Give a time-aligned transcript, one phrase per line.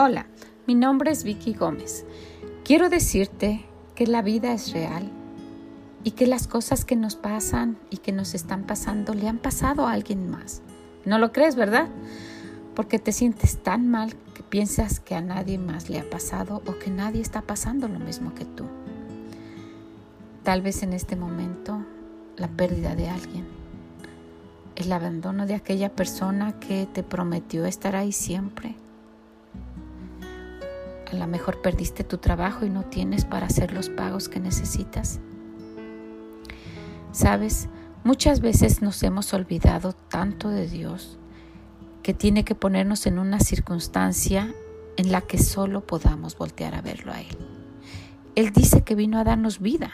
[0.00, 0.26] Hola,
[0.68, 2.06] mi nombre es Vicky Gómez.
[2.64, 3.64] Quiero decirte
[3.96, 5.10] que la vida es real
[6.04, 9.88] y que las cosas que nos pasan y que nos están pasando le han pasado
[9.88, 10.62] a alguien más.
[11.04, 11.88] No lo crees, ¿verdad?
[12.76, 16.78] Porque te sientes tan mal que piensas que a nadie más le ha pasado o
[16.78, 18.66] que nadie está pasando lo mismo que tú.
[20.44, 21.84] Tal vez en este momento
[22.36, 23.48] la pérdida de alguien,
[24.76, 28.76] el abandono de aquella persona que te prometió estar ahí siempre
[31.10, 35.20] a lo mejor perdiste tu trabajo y no tienes para hacer los pagos que necesitas.
[37.12, 37.68] Sabes,
[38.04, 41.18] muchas veces nos hemos olvidado tanto de Dios
[42.02, 44.54] que tiene que ponernos en una circunstancia
[44.96, 47.36] en la que solo podamos voltear a verlo a Él.
[48.34, 49.90] Él dice que vino a darnos vida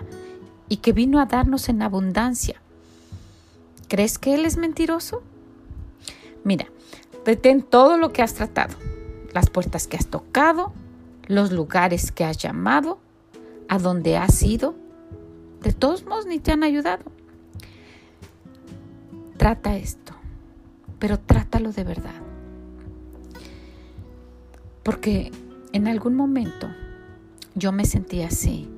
[0.69, 2.61] y que vino a darnos en abundancia.
[3.89, 5.23] ¿Crees que Él es mentiroso?
[6.43, 6.67] Mira,
[7.25, 8.75] detén todo lo que has tratado,
[9.33, 10.73] las puertas que has tocado,
[11.27, 12.99] los lugares que has llamado,
[13.69, 14.75] a donde has ido,
[15.63, 17.05] de todos modos ni te han ayudado.
[19.37, 20.15] Trata esto,
[20.99, 22.15] pero trátalo de verdad.
[24.83, 25.33] Porque
[25.73, 26.69] en algún momento
[27.55, 28.69] yo me sentí así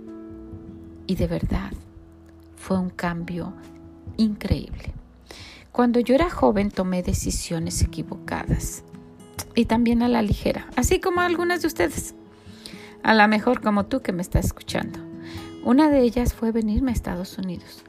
[1.06, 1.72] y de verdad
[2.56, 3.52] fue un cambio
[4.16, 4.92] increíble.
[5.72, 8.82] Cuando yo era joven tomé decisiones equivocadas
[9.54, 12.14] y también a la ligera, así como algunas de ustedes
[13.06, 14.98] a la mejor como tú que me estás escuchando.
[15.64, 17.84] Una de ellas fue venirme a Estados Unidos.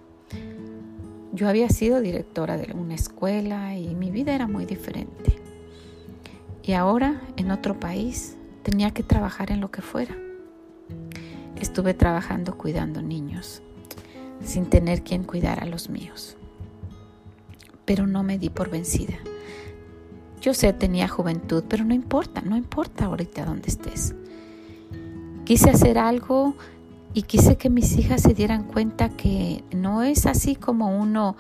[1.33, 5.41] Yo había sido directora de una escuela y mi vida era muy diferente.
[6.61, 10.15] Y ahora, en otro país, tenía que trabajar en lo que fuera.
[11.55, 13.63] Estuve trabajando cuidando niños,
[14.43, 16.37] sin tener quien cuidar a los míos.
[17.85, 19.15] Pero no me di por vencida.
[20.41, 24.13] Yo sé, tenía juventud, pero no importa, no importa ahorita dónde estés.
[25.47, 26.55] Quise hacer algo
[27.13, 31.37] y quise que mis hijas se dieran cuenta que no es así como uno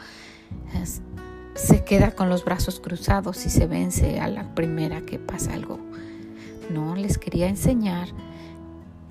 [1.55, 5.77] se queda con los brazos cruzados y se vence a la primera que pasa algo.
[6.69, 8.07] No, les quería enseñar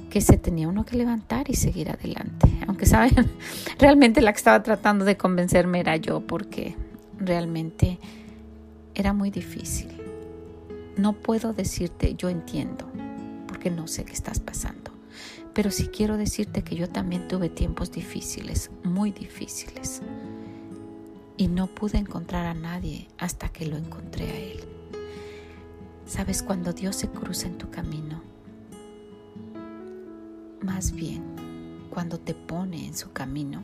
[0.08, 2.48] que se tenía uno que levantar y seguir adelante.
[2.66, 3.30] Aunque saben,
[3.78, 6.74] realmente la que estaba tratando de convencerme era yo porque
[7.18, 7.98] realmente
[8.94, 9.90] era muy difícil.
[10.96, 12.90] No puedo decirte yo entiendo
[13.56, 14.90] porque no sé qué estás pasando.
[15.54, 20.02] Pero sí quiero decirte que yo también tuve tiempos difíciles, muy difíciles.
[21.38, 24.60] Y no pude encontrar a nadie hasta que lo encontré a Él.
[26.04, 28.20] ¿Sabes cuando Dios se cruza en tu camino?
[30.60, 31.22] Más bien,
[31.88, 33.62] cuando te pone en su camino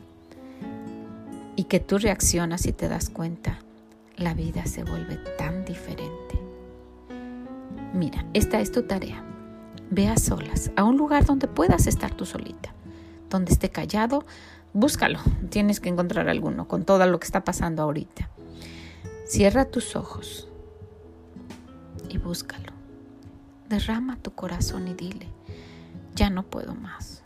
[1.55, 3.59] y que tú reaccionas y te das cuenta,
[4.17, 6.39] la vida se vuelve tan diferente.
[7.93, 9.23] Mira, esta es tu tarea.
[9.95, 12.73] Ve a solas, a un lugar donde puedas estar tú solita,
[13.29, 14.25] donde esté callado,
[14.73, 15.19] búscalo,
[15.51, 18.27] tienes que encontrar alguno con todo lo que está pasando ahorita.
[19.27, 20.47] Cierra tus ojos
[22.09, 22.73] y búscalo.
[23.69, 25.27] Derrama tu corazón y dile,
[26.15, 27.21] ya no puedo más.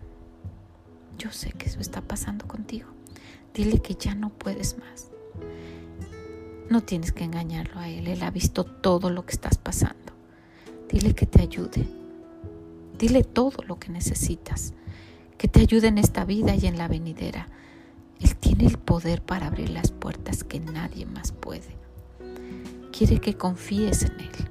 [1.17, 2.89] Yo sé que eso está pasando contigo.
[3.53, 5.09] Dile que ya no puedes más.
[6.69, 8.07] No tienes que engañarlo a él.
[8.07, 10.11] Él ha visto todo lo que estás pasando.
[10.89, 11.96] Dile que te ayude.
[12.97, 14.73] Dile todo lo que necesitas,
[15.37, 17.47] que te ayude en esta vida y en la venidera.
[18.19, 21.77] Él tiene el poder para abrir las puertas que nadie más puede.
[22.91, 24.49] Quiere que confíes en Él.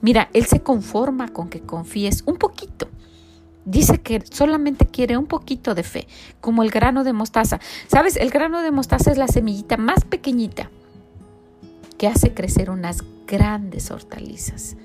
[0.00, 2.88] Mira, Él se conforma con que confíes un poquito.
[3.64, 6.06] Dice que solamente quiere un poquito de fe,
[6.40, 7.60] como el grano de mostaza.
[7.88, 8.16] ¿Sabes?
[8.16, 10.70] El grano de mostaza es la semillita más pequeñita
[11.98, 14.76] que hace crecer unas grandes hortalizas,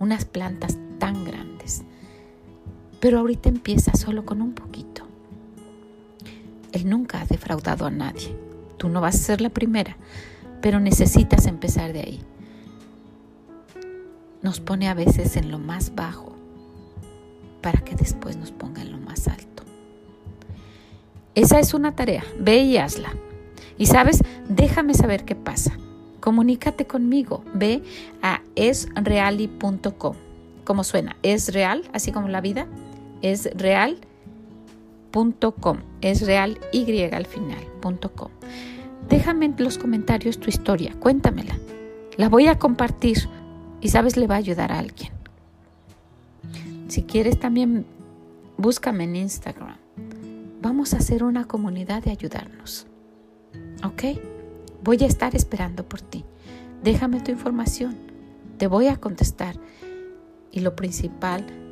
[0.00, 1.84] unas plantas tan grandes.
[3.04, 5.06] Pero ahorita empieza solo con un poquito.
[6.72, 8.34] Él nunca ha defraudado a nadie.
[8.78, 9.98] Tú no vas a ser la primera,
[10.62, 12.20] pero necesitas empezar de ahí.
[14.40, 16.34] Nos pone a veces en lo más bajo
[17.60, 19.64] para que después nos ponga en lo más alto.
[21.34, 23.12] Esa es una tarea, ve y hazla.
[23.76, 25.76] Y sabes, déjame saber qué pasa.
[26.20, 27.82] Comunícate conmigo, ve
[28.22, 30.16] a esreali.com.
[30.64, 31.16] ¿Cómo suena?
[31.22, 32.66] ¿Es real, así como la vida?
[33.24, 34.02] Es real.com,
[36.02, 38.28] es real y al final.com.
[39.08, 41.58] Déjame en los comentarios tu historia, cuéntamela.
[42.18, 43.30] La voy a compartir
[43.80, 45.10] y sabes, le va a ayudar a alguien.
[46.88, 47.86] Si quieres también
[48.58, 49.78] búscame en Instagram.
[50.60, 52.86] Vamos a hacer una comunidad de ayudarnos.
[53.84, 54.20] ¿Ok?
[54.82, 56.26] Voy a estar esperando por ti.
[56.82, 57.96] Déjame tu información.
[58.58, 59.56] Te voy a contestar
[60.52, 61.63] y lo principal,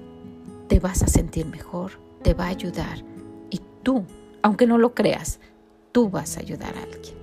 [0.72, 3.04] te vas a sentir mejor, te va a ayudar
[3.50, 4.06] y tú,
[4.40, 5.38] aunque no lo creas,
[5.92, 7.14] tú vas a ayudar a alguien.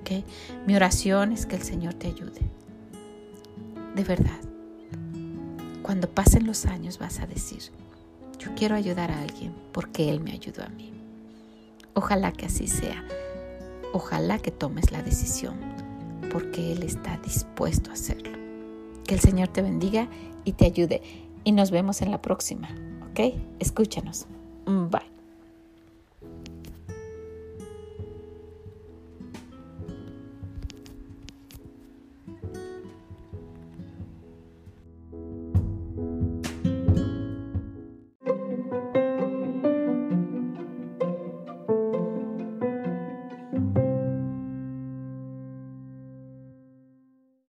[0.00, 0.24] ¿Okay?
[0.66, 2.40] Mi oración es que el Señor te ayude.
[3.94, 4.40] De verdad.
[5.82, 7.64] Cuando pasen los años vas a decir,
[8.38, 10.90] yo quiero ayudar a alguien porque Él me ayudó a mí.
[11.92, 13.04] Ojalá que así sea.
[13.92, 15.56] Ojalá que tomes la decisión
[16.32, 18.38] porque Él está dispuesto a hacerlo.
[19.04, 20.08] Que el Señor te bendiga
[20.46, 21.27] y te ayude.
[21.48, 22.68] Y nos vemos en la próxima.
[23.10, 23.34] ¿Ok?
[23.58, 24.26] Escúchanos.
[24.66, 25.07] Bye.